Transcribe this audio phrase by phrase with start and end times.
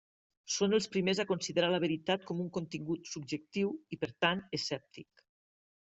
[0.53, 5.29] Són els primers a considerar la veritat com un contingut subjectiu i, per tant, escèptic.